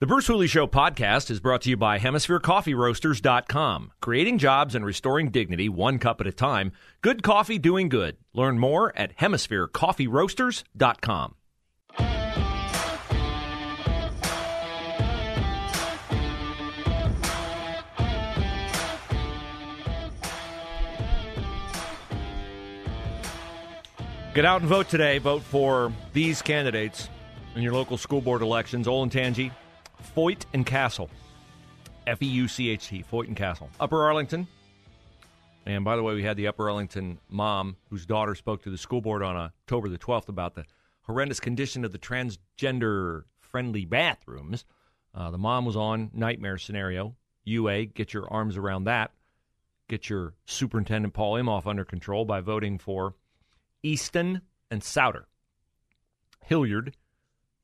[0.00, 3.90] The Bruce Hooley Show podcast is brought to you by HemisphereCoffeeRoasters.com.
[4.00, 6.70] Creating jobs and restoring dignity one cup at a time.
[7.00, 8.16] Good coffee doing good.
[8.32, 11.34] Learn more at HemisphereCoffeeRoasters.com.
[24.32, 25.18] Get out and vote today.
[25.18, 27.08] Vote for these candidates
[27.56, 28.86] in your local school board elections.
[28.86, 29.50] Olentangy,
[30.18, 31.08] Feucht and Castle.
[32.08, 33.70] F E U C H T, Feucht and Castle.
[33.78, 34.48] Upper Arlington.
[35.64, 38.78] And by the way, we had the Upper Arlington mom whose daughter spoke to the
[38.78, 40.64] school board on October the 12th about the
[41.02, 44.64] horrendous condition of the transgender friendly bathrooms.
[45.14, 47.84] Uh, the mom was on Nightmare Scenario, UA.
[47.86, 49.12] Get your arms around that.
[49.86, 53.14] Get your Superintendent Paul Imhoff under control by voting for
[53.84, 55.28] Easton and Souter.
[56.44, 56.96] Hilliard,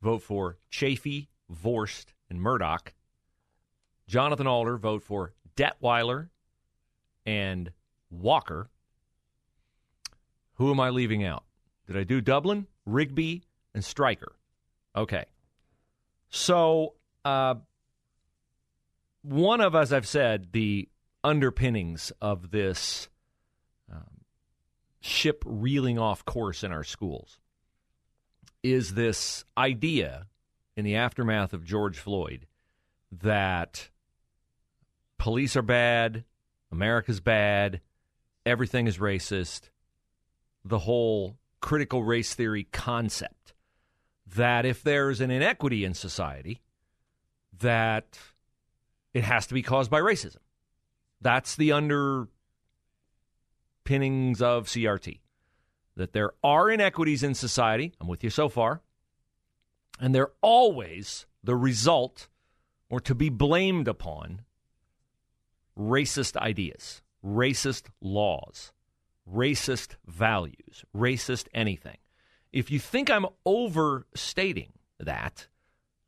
[0.01, 2.93] vote for Chafee, Vorst, and Murdoch.
[4.07, 6.29] Jonathan Alder, vote for Detweiler
[7.25, 7.71] and
[8.11, 8.69] Walker.
[10.55, 11.45] Who am I leaving out?
[11.87, 14.37] Did I do Dublin, Rigby, and Stryker?
[14.95, 15.25] Okay.
[16.29, 17.55] So, uh,
[19.23, 20.89] one of, as I've said, the
[21.23, 23.09] underpinnings of this
[23.91, 24.25] um,
[25.01, 27.39] ship reeling off course in our schools
[28.63, 30.27] is this idea
[30.77, 32.47] in the aftermath of George Floyd
[33.11, 33.91] that
[35.19, 36.25] police are bad,
[36.73, 37.81] America's bad,
[38.45, 39.71] everything is racist,
[40.65, 43.55] the whole critical race theory concept
[44.27, 46.61] that if there's an inequity in society
[47.61, 48.19] that
[49.13, 50.39] it has to be caused by racism.
[51.21, 52.29] That's the underpinnings
[54.43, 55.21] of CRT.
[55.97, 57.95] That there are inequities in society.
[58.01, 58.83] I'm with you so far.
[60.01, 62.29] And they're always the result
[62.89, 64.43] or to be blamed upon
[65.79, 68.73] racist ideas, racist laws,
[69.31, 71.99] racist values, racist anything.
[72.53, 75.49] If you think I'm overstating that,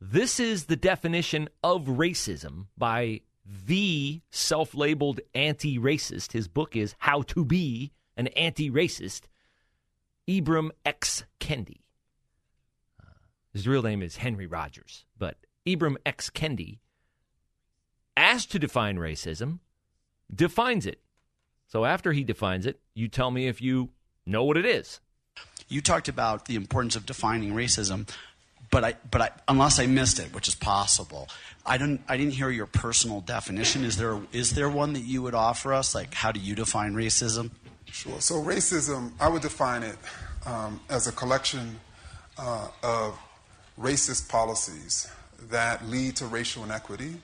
[0.00, 3.22] this is the definition of racism by
[3.66, 6.32] the self labeled anti racist.
[6.32, 9.22] His book is How to Be an Anti Racist,
[10.28, 11.24] Ibram X.
[11.40, 11.80] Kendi.
[13.56, 16.28] His real name is Henry Rogers, but Ibram X.
[16.28, 16.80] Kendi,
[18.14, 19.60] asked to define racism,
[20.30, 21.00] defines it.
[21.66, 23.88] So after he defines it, you tell me if you
[24.26, 25.00] know what it is.
[25.70, 28.06] You talked about the importance of defining racism,
[28.70, 31.26] but I, but I, unless I missed it, which is possible,
[31.64, 33.84] I didn't, I didn't hear your personal definition.
[33.86, 35.94] Is there, is there one that you would offer us?
[35.94, 37.52] Like, how do you define racism?
[37.86, 38.20] Sure.
[38.20, 39.96] So racism, I would define it
[40.44, 41.80] um, as a collection
[42.36, 43.18] uh, of
[43.78, 45.08] racist policies
[45.50, 47.16] that lead to racial inequity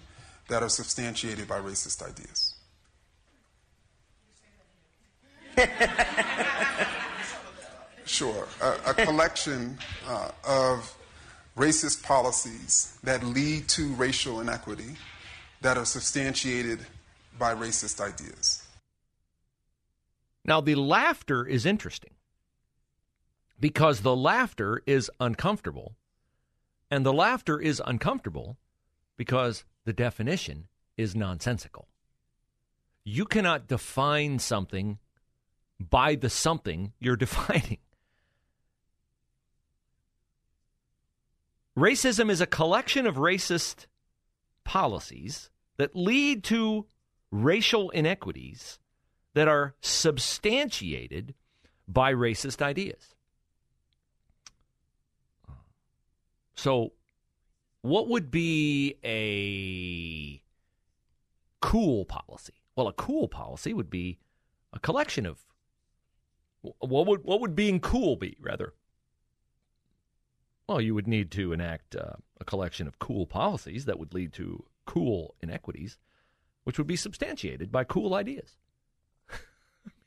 [0.48, 2.54] that are substantiated by racist ideas.
[8.06, 8.46] sure.
[8.60, 10.94] A, a collection uh, of
[11.56, 14.96] racist policies that lead to racial inequity
[15.60, 16.80] that are substantiated
[17.38, 18.62] by racist ideas.
[20.44, 22.14] Now, the laughter is interesting
[23.60, 25.94] because the laughter is uncomfortable.
[26.92, 28.58] And the laughter is uncomfortable
[29.16, 31.88] because the definition is nonsensical.
[33.02, 34.98] You cannot define something
[35.80, 37.78] by the something you're defining.
[41.74, 43.86] Racism is a collection of racist
[44.62, 45.48] policies
[45.78, 46.84] that lead to
[47.30, 48.78] racial inequities
[49.32, 51.32] that are substantiated
[51.88, 53.11] by racist ideas.
[56.54, 56.92] So,
[57.82, 60.42] what would be a
[61.60, 62.54] cool policy?
[62.76, 64.18] Well, a cool policy would be
[64.72, 65.44] a collection of
[66.62, 68.74] what would what would being cool be rather?
[70.68, 74.32] Well, you would need to enact uh, a collection of cool policies that would lead
[74.34, 75.98] to cool inequities,
[76.64, 78.56] which would be substantiated by cool ideas.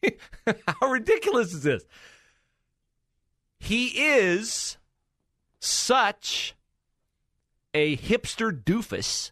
[0.67, 1.83] How ridiculous is this?
[3.59, 4.77] He is
[5.59, 6.55] such
[7.73, 9.31] a hipster doofus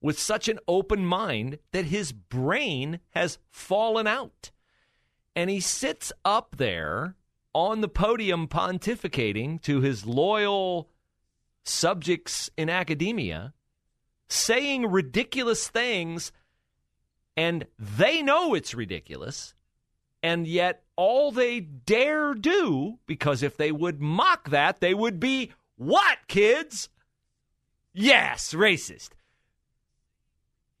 [0.00, 4.50] with such an open mind that his brain has fallen out.
[5.34, 7.14] And he sits up there
[7.54, 10.90] on the podium pontificating to his loyal
[11.64, 13.52] subjects in academia,
[14.28, 16.32] saying ridiculous things,
[17.36, 19.54] and they know it's ridiculous.
[20.22, 25.52] And yet, all they dare do, because if they would mock that, they would be
[25.76, 26.88] what, kids?
[27.94, 29.10] Yes, racist.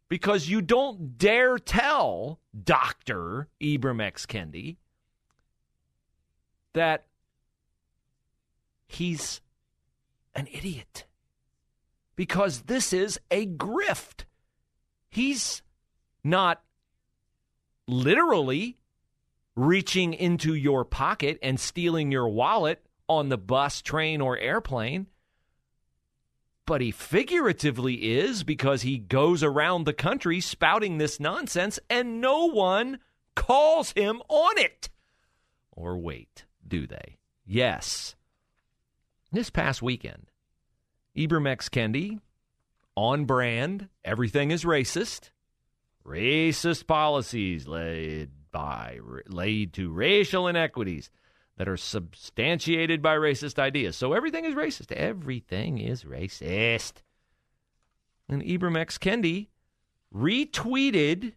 [0.08, 3.46] Because you don't dare tell Dr.
[3.62, 4.26] Ibram X.
[4.26, 4.78] Kendi
[6.74, 7.06] that
[8.88, 9.40] he's
[10.34, 11.06] an idiot.
[12.16, 14.24] Because this is a grift.
[15.08, 15.62] He's
[16.24, 16.60] not
[17.86, 18.78] literally
[19.58, 25.08] reaching into your pocket and stealing your wallet on the bus, train, or airplane.
[26.64, 32.46] But he figuratively is because he goes around the country spouting this nonsense and no
[32.46, 33.00] one
[33.34, 34.90] calls him on it.
[35.72, 37.16] Or wait, do they?
[37.44, 38.14] Yes.
[39.32, 40.30] This past weekend,
[41.16, 41.68] Ibram X.
[41.68, 42.20] Kendi,
[42.94, 45.30] on brand, everything is racist.
[46.06, 48.98] Racist policies laid by
[49.28, 51.10] laid to racial inequities
[51.56, 53.96] that are substantiated by racist ideas.
[53.96, 54.92] So everything is racist.
[54.92, 57.02] Everything is racist.
[58.28, 58.96] And Ibram X.
[58.98, 59.48] Kendi
[60.14, 61.32] retweeted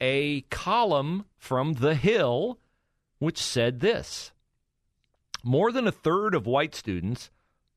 [0.00, 2.58] a column from The Hill
[3.18, 4.32] which said this
[5.42, 7.30] More than a third of white students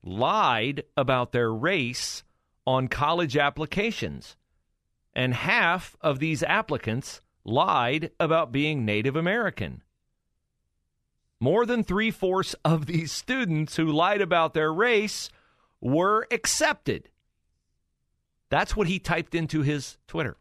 [0.03, 2.23] lied about their race
[2.65, 4.35] on college applications,
[5.13, 9.81] and half of these applicants lied about being Native American.
[11.39, 15.29] More than three fourths of these students who lied about their race
[15.81, 17.09] were accepted.
[18.49, 20.37] That's what he typed into his Twitter.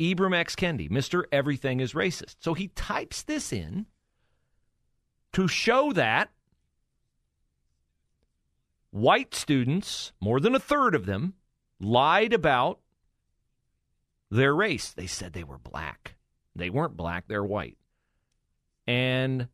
[0.00, 0.56] Ibram X.
[0.56, 1.24] Kendi, Mr.
[1.30, 2.36] Everything is Racist.
[2.40, 3.86] So he types this in
[5.32, 6.30] to show that
[8.90, 11.34] white students, more than a third of them,
[11.80, 12.80] lied about
[14.30, 14.90] their race.
[14.90, 16.14] They said they were black.
[16.60, 17.76] They weren't black, they're white.
[18.86, 19.48] And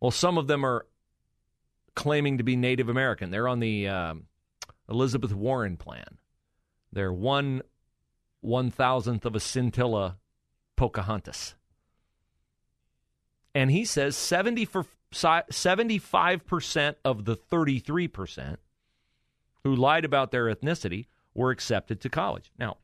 [0.00, 0.86] well, some of them are
[1.94, 3.30] claiming to be Native American.
[3.30, 4.24] They're on the um,
[4.88, 6.18] Elizabeth Warren plan.
[6.92, 7.62] They're one
[8.40, 10.18] one thousandth of a scintilla
[10.76, 11.54] Pocahontas.
[13.54, 18.56] And he says 70 for, 75% of the 33%
[19.62, 22.50] who lied about their ethnicity were accepted to college.
[22.58, 22.78] Now,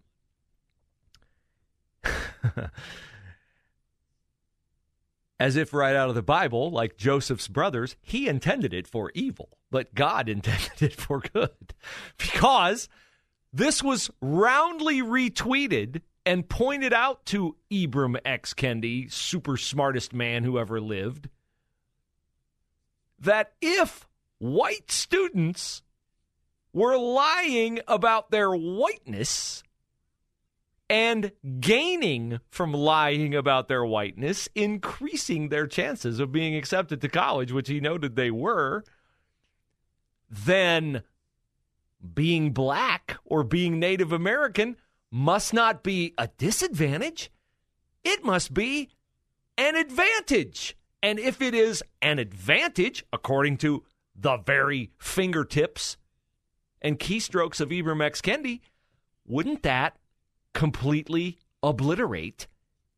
[5.41, 9.59] as if right out of the Bible, like Joseph's brothers, he intended it for evil,
[9.71, 11.75] but God intended it for good.
[12.19, 12.89] Because
[13.53, 18.53] this was roundly retweeted and pointed out to Ibram X.
[18.53, 21.29] Kendi, super smartest man who ever lived,
[23.19, 24.07] that if
[24.39, 25.83] white students
[26.73, 29.63] were lying about their whiteness,
[30.91, 37.53] and gaining from lying about their whiteness, increasing their chances of being accepted to college,
[37.53, 38.83] which he noted they were,
[40.29, 41.05] then
[42.13, 44.77] being black or being Native American
[45.13, 47.31] must not be a disadvantage.
[48.03, 48.89] It must be
[49.57, 50.77] an advantage.
[51.05, 53.85] And if it is an advantage, according to
[54.17, 55.97] the very fingertips
[56.83, 58.21] and keystrokes of Ibram X.
[58.21, 58.61] Kendi,
[59.25, 60.00] wouldn't that
[60.55, 62.47] completely obliterate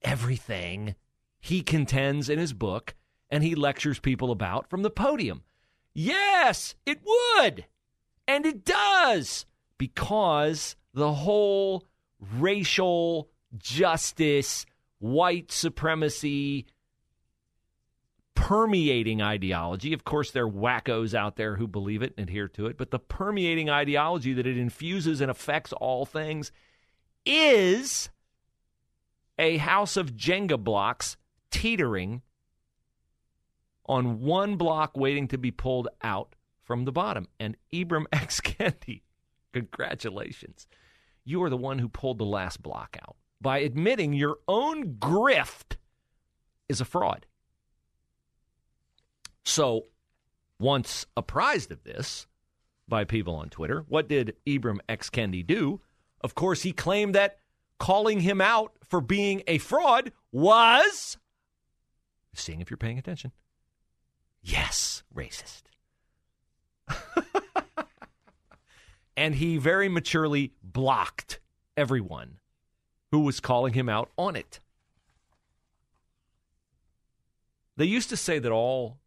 [0.02, 0.94] everything
[1.40, 2.94] he contends in his book
[3.30, 5.42] and he lectures people about from the podium.
[5.94, 7.66] Yes, it would.
[8.28, 9.46] And it does
[9.78, 11.84] because the whole
[12.38, 13.28] racial
[13.58, 14.64] justice,
[14.98, 16.66] white supremacy,
[18.34, 19.92] permeating ideology.
[19.92, 22.90] Of course, there are wackos out there who believe it and adhere to it, but
[22.90, 26.52] the permeating ideology that it infuses and affects all things
[27.24, 28.10] is
[29.38, 31.16] a house of Jenga blocks
[31.50, 32.22] teetering
[33.86, 37.28] on one block waiting to be pulled out from the bottom.
[37.38, 38.40] And Ibram X.
[38.40, 39.02] Kendi,
[39.52, 40.66] congratulations.
[41.24, 45.76] You are the one who pulled the last block out by admitting your own grift
[46.68, 47.26] is a fraud.
[49.44, 49.86] So,
[50.58, 52.28] once apprised of this
[52.86, 55.10] by people on Twitter, what did Ibram X.
[55.10, 55.80] Kendi do?
[56.22, 57.38] Of course, he claimed that
[57.78, 61.18] calling him out for being a fraud was
[62.34, 63.32] seeing if you're paying attention.
[64.42, 65.62] Yes, racist.
[69.16, 71.40] And he very maturely blocked
[71.76, 72.38] everyone
[73.10, 74.60] who was calling him out on it.
[77.76, 78.98] They used to say that all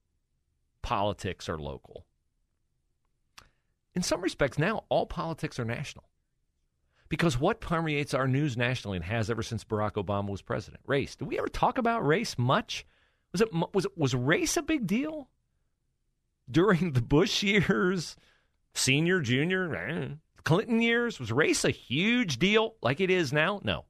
[0.82, 2.06] politics are local.
[3.94, 6.06] In some respects, now all politics are national.
[7.08, 10.82] Because what permeates our news nationally and has ever since Barack Obama was president?
[10.88, 11.16] Race.
[11.16, 12.86] Did we ever talk about race much?
[13.32, 15.30] Was it was it, was race a big deal
[16.50, 18.16] during the Bush years,
[18.74, 20.08] senior, junior, eh,
[20.44, 21.20] Clinton years?
[21.20, 23.60] Was race a huge deal like it is now?
[23.64, 23.86] No.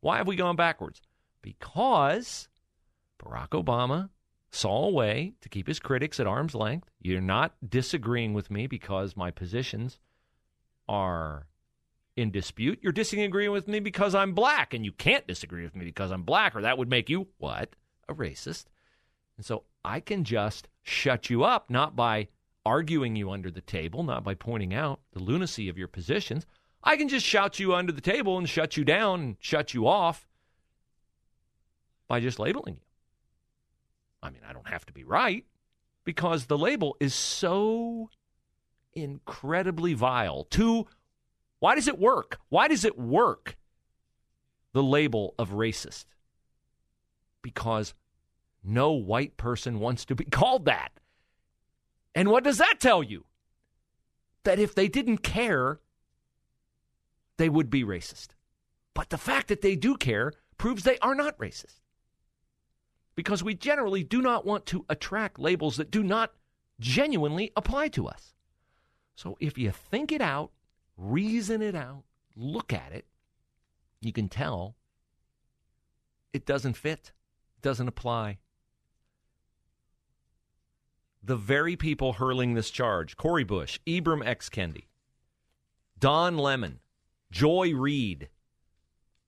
[0.00, 1.00] Why have we gone backwards?
[1.42, 2.48] Because
[3.22, 4.10] Barack Obama
[4.50, 6.90] saw a way to keep his critics at arm's length.
[7.00, 9.98] You're not disagreeing with me because my positions
[10.88, 11.46] are
[12.16, 12.78] in dispute.
[12.82, 16.22] You're disagreeing with me because I'm black, and you can't disagree with me because I'm
[16.22, 17.76] black, or that would make you what?
[18.08, 18.64] A racist.
[19.36, 22.28] And so I can just shut you up, not by
[22.64, 26.46] arguing you under the table, not by pointing out the lunacy of your positions.
[26.82, 29.86] I can just shout you under the table and shut you down and shut you
[29.86, 30.26] off
[32.08, 32.80] by just labeling you.
[34.22, 35.44] I mean, I don't have to be right
[36.04, 38.10] because the label is so
[38.94, 40.44] incredibly vile.
[40.44, 40.86] To
[41.58, 42.38] why does it work?
[42.48, 43.56] Why does it work?
[44.72, 46.06] The label of racist.
[47.42, 47.94] Because
[48.62, 50.92] no white person wants to be called that.
[52.14, 53.24] And what does that tell you?
[54.44, 55.80] That if they didn't care,
[57.36, 58.28] they would be racist.
[58.94, 61.80] But the fact that they do care proves they are not racist
[63.14, 66.32] because we generally do not want to attract labels that do not
[66.78, 68.34] genuinely apply to us.
[69.14, 70.52] So if you think it out,
[70.96, 73.06] reason it out, look at it,
[74.00, 74.76] you can tell
[76.32, 77.12] it doesn't fit,
[77.62, 78.38] doesn't apply.
[81.22, 84.48] The very people hurling this charge Cori Bush, Ibram X.
[84.48, 84.84] Kendi,
[85.98, 86.80] Don Lemon,
[87.30, 88.28] Joy Reid,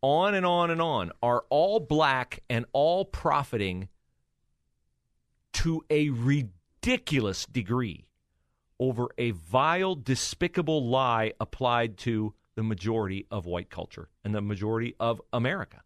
[0.00, 3.88] on and on and on, are all black and all profiting
[5.54, 8.07] to a ridiculous degree
[8.80, 14.94] over a vile, despicable lie applied to the majority of white culture and the majority
[14.98, 15.82] of America.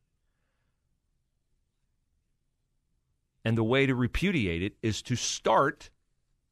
[3.45, 5.91] And the way to repudiate it is to start,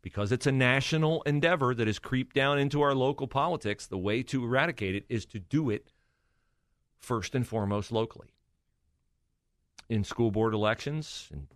[0.02, 4.22] because it's a national endeavor that has creeped down into our local politics, the way
[4.24, 5.92] to eradicate it is to do it
[6.98, 8.34] first and foremost locally.
[9.88, 11.48] In school board elections, in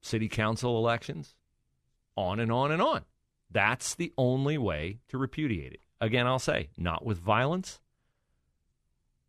[0.00, 1.34] city council elections,
[2.16, 3.04] on and on and on.
[3.50, 5.80] That's the only way to repudiate it.
[6.00, 7.80] Again, I'll say, not with violence,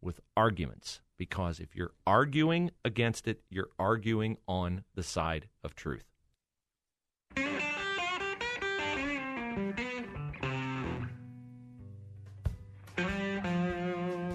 [0.01, 1.01] with arguments.
[1.17, 6.03] Because if you're arguing against it, you're arguing on the side of truth.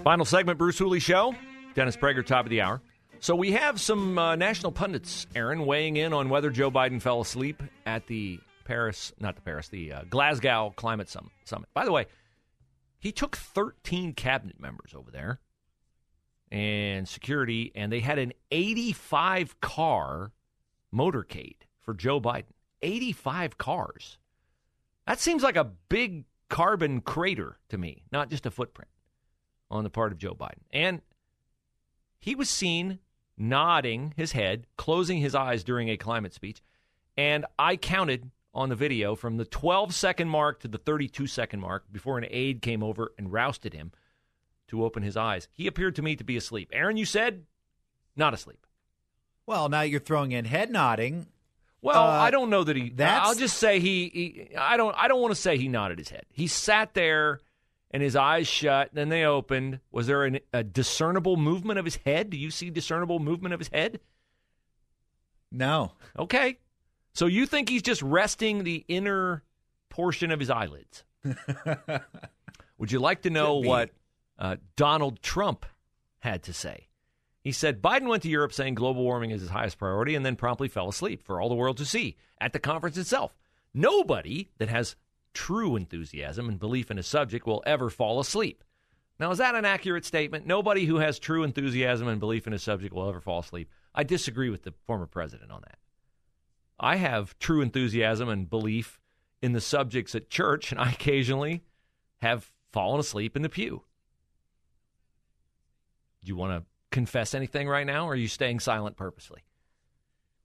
[0.03, 1.35] Final segment, Bruce Hooley Show.
[1.73, 2.81] Dennis Prager, top of the hour.
[3.19, 7.19] So we have some uh, national pundits, Aaron, weighing in on whether Joe Biden fell
[7.19, 11.69] asleep at the Paris, not the Paris, the uh, Glasgow Climate Summit.
[11.73, 12.05] By the way,
[12.99, 15.39] he took 13 cabinet members over there
[16.51, 20.33] and security, and they had an 85 car
[20.93, 22.51] motorcade for Joe Biden.
[22.81, 24.17] 85 cars.
[25.07, 28.89] That seems like a big carbon crater to me, not just a footprint
[29.71, 30.61] on the part of Joe Biden.
[30.71, 31.01] And
[32.19, 32.99] he was seen
[33.37, 36.61] nodding his head, closing his eyes during a climate speech.
[37.15, 41.59] And I counted on the video from the 12 second mark to the 32 second
[41.59, 43.91] mark before an aide came over and rousted him
[44.67, 45.47] to open his eyes.
[45.53, 46.71] He appeared to me to be asleep.
[46.73, 47.45] Aaron, you said
[48.15, 48.65] not asleep.
[49.45, 51.27] Well, now you're throwing in head nodding.
[51.81, 52.89] Well, uh, I don't know that he.
[52.89, 53.27] That's...
[53.27, 54.09] I'll just say he,
[54.49, 54.55] he.
[54.57, 54.95] I don't.
[54.97, 56.25] I don't want to say he nodded his head.
[56.33, 57.39] He sat there
[57.91, 58.89] and his eyes shut.
[58.91, 59.79] Then they opened.
[59.91, 62.31] Was there an, a discernible movement of his head?
[62.31, 63.99] Do you see discernible movement of his head?
[65.51, 65.93] No.
[66.17, 66.57] Okay.
[67.17, 69.41] So you think he's just resting the inner
[69.89, 71.03] portion of his eyelids?
[72.77, 73.89] Would you like to know what
[74.37, 75.65] uh, Donald Trump
[76.19, 76.89] had to say?
[77.41, 80.35] He said Biden went to Europe saying global warming is his highest priority and then
[80.35, 83.35] promptly fell asleep for all the world to see at the conference itself.
[83.73, 84.95] Nobody that has
[85.33, 88.63] true enthusiasm and belief in a subject will ever fall asleep.
[89.19, 90.45] Now, is that an accurate statement?
[90.45, 93.71] Nobody who has true enthusiasm and belief in a subject will ever fall asleep.
[93.95, 95.79] I disagree with the former president on that.
[96.79, 98.99] I have true enthusiasm and belief
[99.41, 101.63] in the subjects at church, and I occasionally
[102.21, 103.83] have fallen asleep in the pew.
[106.23, 109.43] Do you want to confess anything right now, or are you staying silent purposely?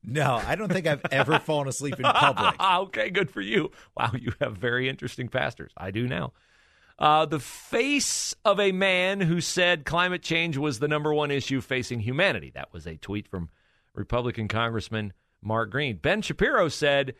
[0.05, 2.55] No, I don't think I've ever fallen asleep in public.
[2.63, 3.71] okay, good for you.
[3.97, 5.73] Wow, you have very interesting pastors.
[5.77, 6.33] I do now.
[6.99, 11.61] Uh, the face of a man who said climate change was the number one issue
[11.61, 12.51] facing humanity.
[12.55, 13.49] That was a tweet from
[13.95, 15.97] Republican Congressman Mark Green.
[15.97, 17.15] Ben Shapiro said,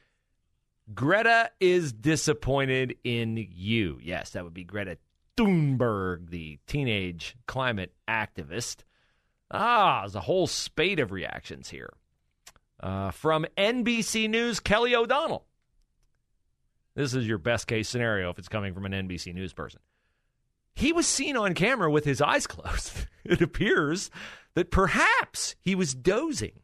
[0.95, 3.99] Greta is disappointed in you.
[4.03, 4.99] Yes, that would be Greta
[5.37, 8.79] Thunberg, the teenage climate activist.
[9.51, 11.91] Ah, there's a whole spate of reactions here.
[12.81, 15.47] Uh, from NBC News, Kelly O'Donnell.
[16.95, 19.81] This is your best case scenario if it's coming from an NBC News person.
[20.75, 23.07] He was seen on camera with his eyes closed.
[23.25, 24.11] it appears
[24.55, 26.61] that perhaps he was dozing.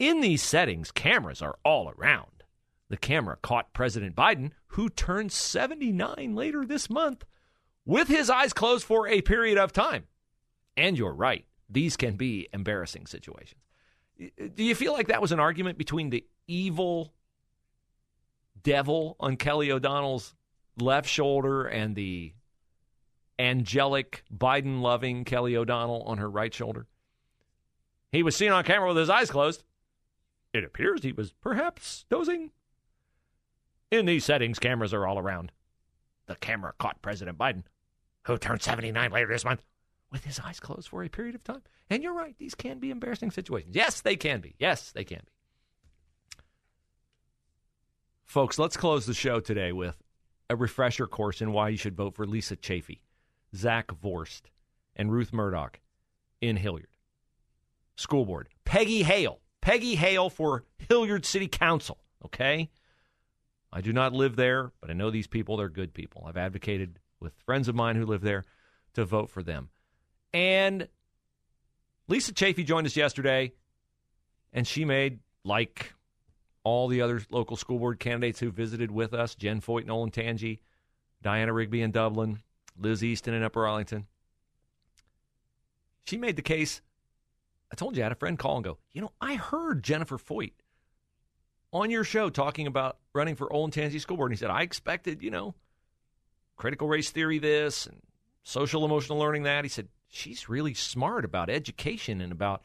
[0.00, 2.42] In these settings, cameras are all around.
[2.88, 7.26] The camera caught President Biden, who turns 79 later this month,
[7.84, 10.04] with his eyes closed for a period of time.
[10.74, 13.60] And you're right, these can be embarrassing situations.
[14.18, 17.12] Uh, do you feel like that was an argument between the evil
[18.62, 20.34] devil on Kelly O'Donnell's
[20.78, 22.32] left shoulder and the
[23.38, 26.86] angelic, Biden loving Kelly O'Donnell on her right shoulder?
[28.12, 29.62] He was seen on camera with his eyes closed.
[30.52, 32.50] It appears he was perhaps dozing.
[33.90, 35.52] In these settings, cameras are all around.
[36.26, 37.64] The camera caught President Biden,
[38.24, 39.64] who turned 79 later this month,
[40.10, 41.62] with his eyes closed for a period of time.
[41.88, 43.74] And you're right, these can be embarrassing situations.
[43.74, 44.54] Yes, they can be.
[44.58, 45.32] Yes, they can be.
[48.24, 49.96] Folks, let's close the show today with
[50.48, 53.00] a refresher course in why you should vote for Lisa Chafee,
[53.56, 54.42] Zach Vorst,
[54.94, 55.80] and Ruth Murdoch
[56.40, 56.90] in Hilliard.
[57.96, 58.48] School Board.
[58.64, 59.40] Peggy Hale.
[59.60, 61.98] Peggy Hale for Hilliard City Council.
[62.24, 62.70] Okay?
[63.72, 65.56] I do not live there, but I know these people.
[65.56, 66.24] They're good people.
[66.26, 68.44] I've advocated with friends of mine who live there
[68.94, 69.68] to vote for them.
[70.32, 70.88] And
[72.08, 73.52] Lisa Chafee joined us yesterday,
[74.52, 75.94] and she made, like
[76.64, 80.60] all the other local school board candidates who visited with us Jen Feucht and Tangi,
[81.22, 82.40] Diana Rigby in Dublin,
[82.78, 84.06] Liz Easton in Upper Arlington.
[86.04, 86.80] She made the case.
[87.72, 90.18] I told you I had a friend call and go, you know, I heard Jennifer
[90.18, 90.52] Feucht
[91.72, 94.30] on your show talking about running for Olentangy School Board.
[94.30, 95.54] And he said, I expected, you know,
[96.56, 98.02] critical race theory this and
[98.42, 99.64] social emotional learning that.
[99.64, 102.62] He said, she's really smart about education and about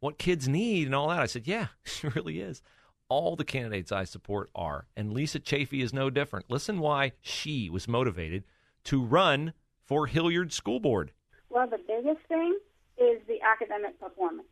[0.00, 1.20] what kids need and all that.
[1.20, 2.62] I said, yeah, she really is.
[3.08, 4.86] All the candidates I support are.
[4.96, 6.50] And Lisa Chafee is no different.
[6.50, 8.44] Listen why she was motivated
[8.84, 9.52] to run
[9.84, 11.12] for Hilliard School Board.
[11.48, 12.58] Well, the biggest thing
[12.98, 14.48] is the academic performance.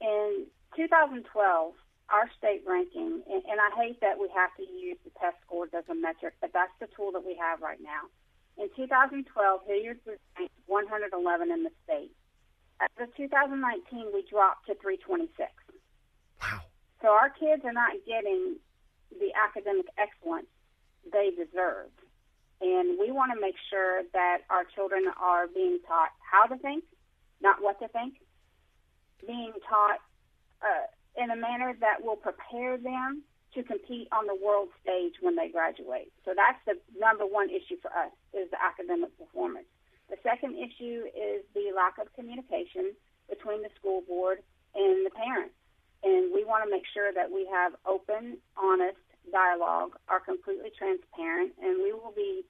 [0.00, 1.74] In 2012,
[2.10, 5.70] our state ranking, and, and I hate that we have to use the test scores
[5.76, 8.10] as a metric, but that's the tool that we have right now.
[8.58, 9.24] In 2012,
[9.66, 12.12] Hilliard was ranked 111 in the state.
[12.80, 15.48] As of 2019, we dropped to 326.
[16.42, 16.60] Wow.
[17.00, 18.56] So our kids are not getting
[19.10, 20.50] the academic excellence
[21.10, 21.90] they deserve.
[22.60, 26.84] And we want to make sure that our children are being taught how to think,
[27.42, 28.14] not what to think,
[29.26, 30.00] being taught
[30.62, 30.86] uh,
[31.22, 33.22] in a manner that will prepare them
[33.54, 36.10] to compete on the world stage when they graduate.
[36.24, 39.68] So that's the number one issue for us is the academic performance.
[40.08, 42.96] The second issue is the lack of communication
[43.28, 44.38] between the school board
[44.74, 45.54] and the parents.
[46.02, 48.98] And we want to make sure that we have open, honest
[49.30, 52.44] dialogue, are completely transparent, and we will be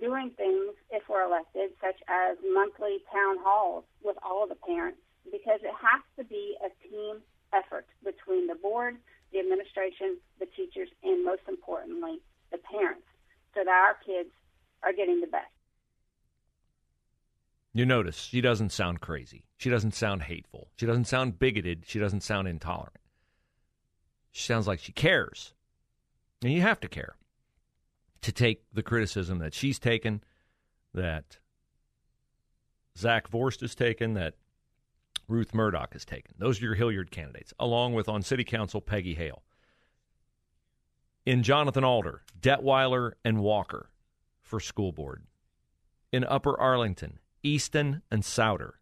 [0.00, 4.98] doing things if we're elected, such as monthly town halls with all of the parents,
[5.24, 7.20] because it has to be a team
[7.52, 8.96] effort between the board,
[9.32, 12.18] the administration, the teachers, and most importantly,
[12.52, 13.06] the parents,
[13.54, 14.30] so that our kids
[14.82, 15.50] are getting the best.
[17.72, 19.44] You notice she doesn't sound crazy.
[19.58, 20.68] She doesn't sound hateful.
[20.76, 21.84] She doesn't sound bigoted.
[21.86, 22.96] She doesn't sound intolerant.
[24.30, 25.52] She sounds like she cares.
[26.42, 27.16] And you have to care
[28.22, 30.22] to take the criticism that she's taken,
[30.94, 31.38] that
[32.96, 34.34] Zach Vorst has taken, that
[35.28, 36.34] Ruth Murdoch has taken.
[36.38, 39.42] Those are your Hilliard candidates, along with on City Council Peggy Hale.
[41.24, 43.90] In Jonathan Alder, Detweiler, and Walker
[44.40, 45.24] for school board.
[46.12, 48.80] In Upper Arlington, Easton and Souter.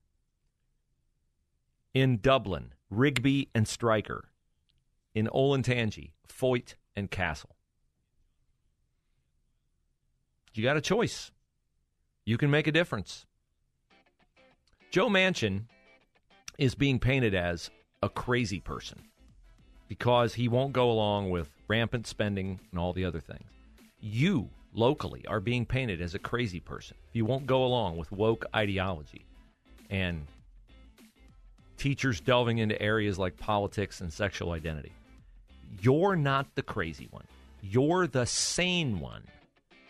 [1.94, 4.30] In Dublin, Rigby and Stryker.
[5.14, 7.53] In Olentangy, Feucht and Castle.
[10.54, 11.32] You got a choice.
[12.24, 13.26] You can make a difference.
[14.90, 15.64] Joe Manchin
[16.58, 17.70] is being painted as
[18.02, 19.02] a crazy person
[19.88, 23.48] because he won't go along with rampant spending and all the other things.
[24.00, 26.96] You locally are being painted as a crazy person.
[27.08, 29.24] if You won't go along with woke ideology
[29.90, 30.26] and
[31.76, 34.92] teachers delving into areas like politics and sexual identity.
[35.80, 37.24] You're not the crazy one.
[37.60, 39.24] You're the sane one.